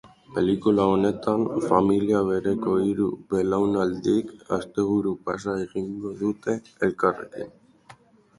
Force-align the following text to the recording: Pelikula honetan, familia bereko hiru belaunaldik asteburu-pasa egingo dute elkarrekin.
Pelikula 0.35 0.85
honetan, 0.91 1.43
familia 1.71 2.21
bereko 2.29 2.73
hiru 2.85 3.09
belaunaldik 3.35 4.33
asteburu-pasa 4.59 5.57
egingo 5.67 6.17
dute 6.25 6.59
elkarrekin. 6.91 7.55